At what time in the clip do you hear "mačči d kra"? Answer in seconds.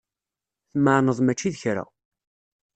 1.21-1.83